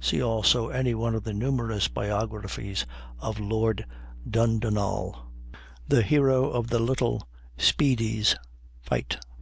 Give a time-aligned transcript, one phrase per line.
[0.00, 2.86] See also any one of the numerous biographies
[3.18, 3.84] of Lord
[4.26, 5.14] Dundonald,
[5.86, 8.34] the hero of the little Speedy's
[8.80, 9.18] fight.